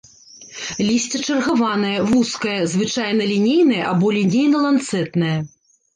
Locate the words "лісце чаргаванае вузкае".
0.87-2.57